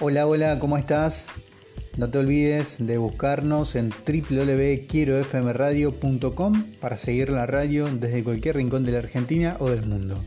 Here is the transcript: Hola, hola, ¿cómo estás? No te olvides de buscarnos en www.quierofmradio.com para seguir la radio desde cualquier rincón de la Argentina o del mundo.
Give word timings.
Hola, 0.00 0.26
hola, 0.26 0.58
¿cómo 0.58 0.76
estás? 0.76 1.28
No 1.96 2.10
te 2.10 2.18
olvides 2.18 2.84
de 2.84 2.98
buscarnos 2.98 3.76
en 3.76 3.90
www.quierofmradio.com 3.90 6.64
para 6.80 6.98
seguir 6.98 7.30
la 7.30 7.46
radio 7.46 7.88
desde 7.88 8.24
cualquier 8.24 8.56
rincón 8.56 8.84
de 8.84 8.90
la 8.90 8.98
Argentina 8.98 9.56
o 9.60 9.70
del 9.70 9.86
mundo. 9.86 10.20